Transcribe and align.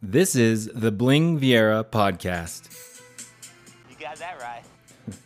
This 0.00 0.36
is 0.36 0.66
the 0.68 0.92
Bling 0.92 1.40
Viera 1.40 1.82
podcast. 1.82 2.70
You 3.90 3.96
got 3.98 4.14
that 4.18 4.38
right. 4.40 4.62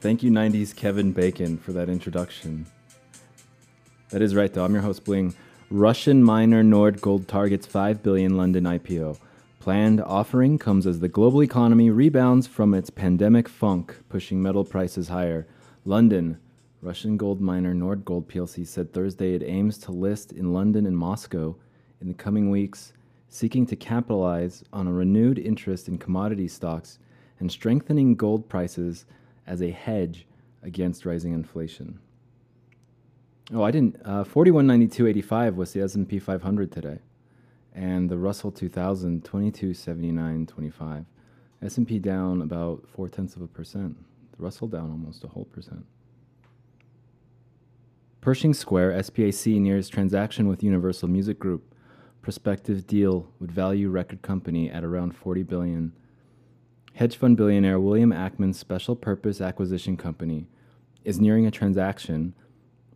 Thank 0.00 0.22
you, 0.22 0.30
90s 0.30 0.74
Kevin 0.74 1.12
Bacon, 1.12 1.58
for 1.58 1.74
that 1.74 1.90
introduction. 1.90 2.64
That 4.08 4.22
is 4.22 4.34
right, 4.34 4.50
though. 4.50 4.64
I'm 4.64 4.72
your 4.72 4.80
host, 4.80 5.04
Bling. 5.04 5.34
Russian 5.70 6.24
miner 6.24 6.62
Nord 6.62 7.02
Gold 7.02 7.28
targets 7.28 7.66
5 7.66 8.02
billion 8.02 8.38
London 8.38 8.64
IPO. 8.64 9.18
Planned 9.60 10.00
offering 10.00 10.56
comes 10.56 10.86
as 10.86 11.00
the 11.00 11.08
global 11.08 11.42
economy 11.42 11.90
rebounds 11.90 12.46
from 12.46 12.72
its 12.72 12.88
pandemic 12.88 13.50
funk, 13.50 13.98
pushing 14.08 14.42
metal 14.42 14.64
prices 14.64 15.08
higher. 15.08 15.46
London, 15.84 16.38
Russian 16.80 17.18
gold 17.18 17.42
miner 17.42 17.74
Nord 17.74 18.06
Gold 18.06 18.28
plc 18.28 18.66
said 18.66 18.94
Thursday 18.94 19.34
it 19.34 19.42
aims 19.42 19.76
to 19.78 19.92
list 19.92 20.32
in 20.32 20.54
London 20.54 20.86
and 20.86 20.96
Moscow 20.96 21.54
in 22.00 22.08
the 22.08 22.14
coming 22.14 22.48
weeks, 22.48 22.94
seeking 23.28 23.66
to 23.66 23.76
capitalize 23.76 24.64
on 24.72 24.86
a 24.86 24.92
renewed 24.92 25.38
interest 25.38 25.88
in 25.88 25.98
commodity 25.98 26.48
stocks 26.48 26.98
and 27.38 27.50
strengthening 27.50 28.14
gold 28.14 28.48
prices 28.48 29.04
as 29.46 29.62
a 29.62 29.70
hedge 29.70 30.26
against 30.62 31.04
rising 31.04 31.32
inflation. 31.32 31.98
Oh, 33.54 33.62
I 33.62 33.70
didn't. 33.70 34.00
Uh, 34.04 34.24
Forty-one 34.24 34.66
ninety-two 34.66 35.06
eighty-five 35.06 35.54
was 35.56 35.72
the 35.72 35.82
S 35.82 35.94
and 35.94 36.08
P 36.08 36.18
500 36.18 36.72
today, 36.72 36.98
and 37.74 38.10
the 38.10 38.18
Russell 38.18 38.50
2000 38.50 39.22
2279.25. 39.22 41.04
S 41.62 41.78
and 41.78 41.86
P 41.86 41.98
down 41.98 42.42
about 42.42 42.84
four 42.88 43.08
tenths 43.08 43.36
of 43.36 43.42
a 43.42 43.46
percent. 43.46 43.96
The 44.36 44.42
Russell 44.42 44.66
down 44.66 44.90
almost 44.90 45.22
a 45.24 45.28
whole 45.28 45.44
percent. 45.44 45.86
Pershing 48.20 48.54
Square 48.54 48.92
SPAC 48.92 49.60
nears 49.60 49.88
transaction 49.88 50.48
with 50.48 50.64
Universal 50.64 51.08
Music 51.08 51.38
Group. 51.38 51.72
Prospective 52.26 52.88
deal 52.88 53.28
would 53.38 53.52
value 53.52 53.88
record 53.88 54.20
company 54.20 54.68
at 54.68 54.82
around 54.82 55.14
40 55.14 55.44
billion. 55.44 55.92
Hedge 56.94 57.16
fund 57.16 57.36
billionaire 57.36 57.78
William 57.78 58.10
Ackman's 58.10 58.58
special 58.58 58.96
purpose 58.96 59.40
acquisition 59.40 59.96
company 59.96 60.48
is 61.04 61.20
nearing 61.20 61.46
a 61.46 61.52
transaction 61.52 62.34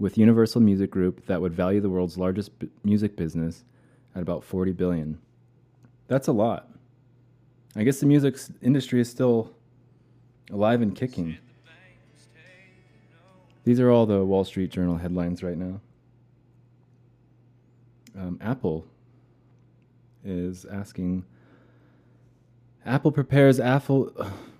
with 0.00 0.18
Universal 0.18 0.62
Music 0.62 0.90
Group 0.90 1.26
that 1.26 1.40
would 1.40 1.54
value 1.54 1.80
the 1.80 1.88
world's 1.88 2.18
largest 2.18 2.58
b- 2.58 2.70
music 2.82 3.14
business 3.14 3.62
at 4.16 4.22
about 4.22 4.42
40 4.42 4.72
billion. 4.72 5.20
That's 6.08 6.26
a 6.26 6.32
lot. 6.32 6.68
I 7.76 7.84
guess 7.84 8.00
the 8.00 8.06
music 8.06 8.36
industry 8.60 9.00
is 9.00 9.08
still 9.08 9.52
alive 10.50 10.82
and 10.82 10.92
kicking. 10.92 11.38
These 13.62 13.78
are 13.78 13.90
all 13.90 14.06
the 14.06 14.24
Wall 14.24 14.42
Street 14.42 14.72
Journal 14.72 14.96
headlines 14.96 15.44
right 15.44 15.56
now. 15.56 15.80
Um, 18.18 18.36
Apple 18.42 18.88
is 20.24 20.64
asking 20.64 21.24
Apple 22.84 23.12
prepares 23.12 23.60
Apple 23.60 24.12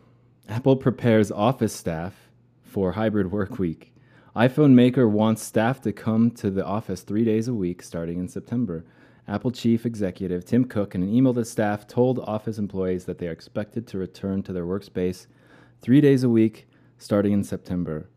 Apple 0.48 0.76
prepares 0.76 1.30
office 1.30 1.72
staff 1.72 2.28
for 2.62 2.92
hybrid 2.92 3.30
work 3.30 3.58
week. 3.58 3.94
iPhone 4.34 4.72
maker 4.72 5.08
wants 5.08 5.42
staff 5.42 5.80
to 5.82 5.92
come 5.92 6.30
to 6.32 6.50
the 6.50 6.64
office 6.64 7.02
3 7.02 7.24
days 7.24 7.48
a 7.48 7.54
week 7.54 7.82
starting 7.82 8.18
in 8.18 8.28
September. 8.28 8.84
Apple 9.28 9.52
chief 9.52 9.86
executive 9.86 10.44
Tim 10.44 10.64
Cook 10.64 10.94
in 10.94 11.02
an 11.02 11.14
email 11.14 11.34
to 11.34 11.44
staff 11.44 11.86
told 11.86 12.18
office 12.18 12.58
employees 12.58 13.04
that 13.04 13.18
they 13.18 13.28
are 13.28 13.32
expected 13.32 13.86
to 13.88 13.98
return 13.98 14.42
to 14.42 14.52
their 14.52 14.66
workspace 14.66 15.26
3 15.82 16.00
days 16.00 16.24
a 16.24 16.28
week 16.28 16.66
starting 16.98 17.32
in 17.32 17.44
September. 17.44 18.08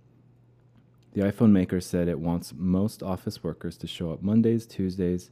The 1.13 1.21
iPhone 1.21 1.51
maker 1.51 1.79
said 1.79 2.07
it 2.07 2.19
wants 2.19 2.53
most 2.55 3.03
office 3.03 3.43
workers 3.43 3.77
to 3.77 3.87
show 3.87 4.11
up 4.11 4.23
Mondays, 4.23 4.65
Tuesdays, 4.65 5.29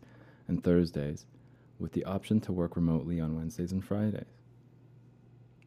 and 0.47 0.63
Thursdays, 0.63 1.25
with 1.81 1.93
the 1.93 2.05
option 2.05 2.39
to 2.41 2.51
work 2.51 2.75
remotely 2.75 3.19
on 3.19 3.35
Wednesdays 3.35 3.71
and 3.71 3.83
Fridays. 3.83 4.37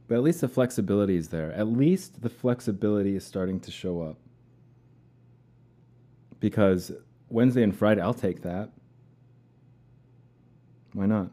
But 0.07 0.17
at 0.17 0.23
least 0.23 0.41
the 0.41 0.49
flexibility 0.49 1.17
is 1.17 1.29
there. 1.29 1.53
At 1.53 1.67
least 1.67 2.23
the 2.23 2.29
flexibility 2.29 3.17
is 3.17 3.27
starting 3.27 3.59
to 3.61 3.71
show 3.71 4.03
up. 4.03 4.17
Because 6.41 6.93
Wednesday 7.29 7.63
and 7.63 7.77
Friday, 7.77 8.01
I'll 8.01 8.15
take 8.15 8.43
that. 8.43 8.71
Why 10.93 11.07
not? 11.07 11.31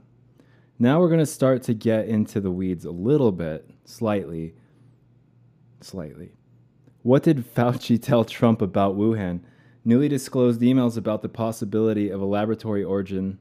Now 0.80 1.00
we're 1.00 1.10
going 1.10 1.20
to 1.20 1.26
start 1.26 1.62
to 1.64 1.74
get 1.74 2.08
into 2.08 2.40
the 2.40 2.50
weeds 2.50 2.86
a 2.86 2.92
little 2.92 3.32
bit, 3.32 3.70
slightly. 3.86 4.56
Slightly. 5.82 6.32
What 7.04 7.24
did 7.24 7.54
Fauci 7.54 8.02
tell 8.02 8.24
Trump 8.24 8.62
about 8.62 8.98
Wuhan? 8.98 9.42
Newly 9.84 10.08
disclosed 10.08 10.62
emails 10.62 10.98
about 10.98 11.22
the 11.22 11.30
possibility 11.30 12.10
of 12.10 12.22
a 12.22 12.26
laboratory 12.26 12.84
origin 12.84 13.38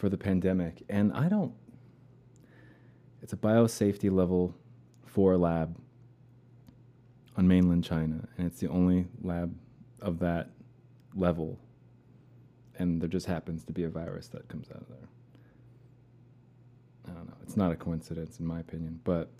for 0.00 0.08
the 0.08 0.16
pandemic. 0.16 0.82
And 0.88 1.12
I 1.12 1.28
don't. 1.28 1.52
It's 3.22 3.32
a 3.32 3.36
biosafety 3.36 4.10
level 4.10 4.54
4 5.06 5.36
lab 5.36 5.76
on 7.36 7.46
mainland 7.46 7.84
China. 7.84 8.26
And 8.36 8.46
it's 8.46 8.58
the 8.58 8.68
only 8.68 9.06
lab 9.22 9.54
of 10.00 10.18
that 10.20 10.50
level. 11.14 11.58
And 12.78 13.00
there 13.00 13.08
just 13.08 13.26
happens 13.26 13.64
to 13.64 13.72
be 13.72 13.84
a 13.84 13.90
virus 13.90 14.28
that 14.28 14.48
comes 14.48 14.68
out 14.70 14.80
of 14.80 14.88
there. 14.88 15.08
I 17.06 17.10
don't 17.10 17.26
know. 17.26 17.36
It's 17.42 17.56
not 17.56 17.70
a 17.70 17.76
coincidence, 17.76 18.40
in 18.40 18.46
my 18.46 18.60
opinion. 18.60 19.00
But 19.04 19.30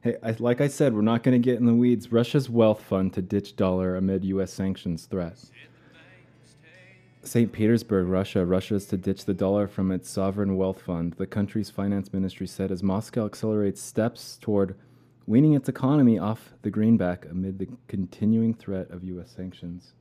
Hey, 0.00 0.14
I, 0.22 0.30
like 0.38 0.60
I 0.60 0.68
said, 0.68 0.94
we're 0.94 1.02
not 1.02 1.24
going 1.24 1.40
to 1.40 1.44
get 1.44 1.58
in 1.58 1.66
the 1.66 1.74
weeds. 1.74 2.12
Russia's 2.12 2.48
wealth 2.48 2.80
fund 2.82 3.12
to 3.14 3.22
ditch 3.22 3.56
dollar 3.56 3.96
amid 3.96 4.24
U.S. 4.26 4.52
sanctions 4.52 5.06
threat. 5.06 5.38
St. 7.28 7.52
Petersburg, 7.52 8.08
Russia. 8.08 8.74
Is 8.74 8.86
to 8.86 8.96
ditch 8.96 9.26
the 9.26 9.34
dollar 9.34 9.68
from 9.68 9.92
its 9.92 10.08
sovereign 10.08 10.56
wealth 10.56 10.80
fund, 10.80 11.12
the 11.18 11.26
country's 11.26 11.68
finance 11.68 12.10
ministry 12.10 12.46
said 12.46 12.72
as 12.72 12.82
Moscow 12.82 13.26
accelerates 13.26 13.82
steps 13.82 14.38
toward 14.40 14.74
weaning 15.26 15.52
its 15.52 15.68
economy 15.68 16.18
off 16.18 16.54
the 16.62 16.70
greenback 16.70 17.26
amid 17.26 17.58
the 17.58 17.68
continuing 17.86 18.54
threat 18.54 18.90
of 18.90 19.04
U.S. 19.04 19.30
sanctions. 19.30 19.92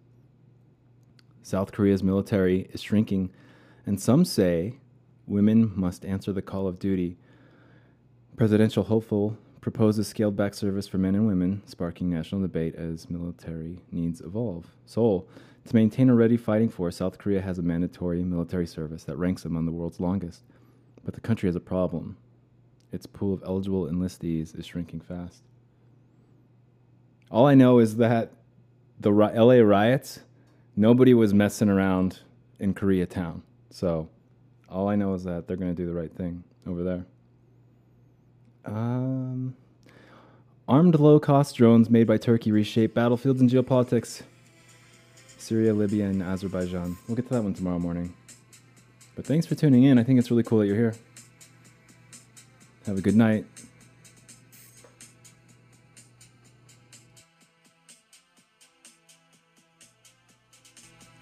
South 1.43 1.73
Korea's 1.73 2.01
military 2.01 2.69
is 2.71 2.81
shrinking, 2.81 3.31
and 3.85 3.99
some 3.99 4.23
say 4.23 4.79
women 5.25 5.73
must 5.75 6.05
answer 6.05 6.31
the 6.31 6.41
call 6.41 6.65
of 6.65 6.79
duty. 6.79 7.17
Presidential 8.37 8.83
hopeful 8.83 9.37
proposes 9.67 10.07
scaled 10.07 10.37
back 10.37 10.53
service 10.53 10.87
for 10.87 10.97
men 10.97 11.13
and 11.13 11.27
women, 11.27 11.61
sparking 11.65 12.09
national 12.09 12.39
debate 12.39 12.73
as 12.75 13.09
military 13.09 13.81
needs 13.91 14.21
evolve. 14.21 14.65
Seoul. 14.85 15.27
To 15.65 15.75
maintain 15.75 16.09
a 16.09 16.15
ready 16.15 16.37
fighting 16.37 16.69
force, 16.69 16.95
South 16.95 17.17
Korea 17.17 17.41
has 17.41 17.59
a 17.59 17.61
mandatory 17.61 18.23
military 18.23 18.65
service 18.65 19.03
that 19.03 19.17
ranks 19.17 19.43
among 19.43 19.65
the 19.65 19.73
world's 19.73 19.99
longest. 19.99 20.45
But 21.03 21.15
the 21.15 21.19
country 21.19 21.49
has 21.49 21.57
a 21.57 21.59
problem. 21.59 22.15
Its 22.93 23.05
pool 23.05 23.33
of 23.33 23.43
eligible 23.45 23.87
enlistees 23.87 24.57
is 24.57 24.65
shrinking 24.65 25.01
fast. 25.01 25.43
All 27.29 27.45
I 27.45 27.53
know 27.53 27.79
is 27.79 27.97
that 27.97 28.31
the 29.01 29.11
LA 29.11 29.55
riots, 29.55 30.21
nobody 30.77 31.13
was 31.13 31.33
messing 31.33 31.67
around 31.67 32.21
in 32.57 32.73
Koreatown. 32.73 33.41
So 33.69 34.07
all 34.69 34.87
I 34.87 34.95
know 34.95 35.13
is 35.13 35.25
that 35.25 35.45
they're 35.45 35.57
going 35.57 35.75
to 35.75 35.83
do 35.83 35.85
the 35.85 35.93
right 35.93 36.15
thing 36.15 36.45
over 36.65 36.85
there. 36.85 37.05
Um, 38.65 39.55
armed 40.67 40.99
low 40.99 41.19
cost 41.19 41.55
drones 41.55 41.89
made 41.89 42.07
by 42.07 42.17
Turkey 42.17 42.51
reshape 42.51 42.93
battlefields 42.93 43.41
and 43.41 43.49
geopolitics. 43.49 44.23
Syria, 45.37 45.73
Libya, 45.73 46.05
and 46.05 46.21
Azerbaijan. 46.21 46.97
We'll 47.07 47.15
get 47.15 47.27
to 47.27 47.33
that 47.35 47.43
one 47.43 47.53
tomorrow 47.53 47.79
morning. 47.79 48.13
But 49.15 49.25
thanks 49.25 49.45
for 49.45 49.55
tuning 49.55 49.83
in. 49.83 49.97
I 49.97 50.03
think 50.03 50.19
it's 50.19 50.29
really 50.29 50.43
cool 50.43 50.59
that 50.59 50.67
you're 50.67 50.75
here. 50.75 50.95
Have 52.85 52.97
a 52.97 53.01
good 53.01 53.15
night. 53.15 53.45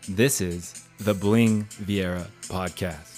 This 0.08 0.40
is 0.40 0.86
the 1.00 1.14
Bling 1.14 1.64
Viera 1.66 2.28
podcast. 2.44 3.15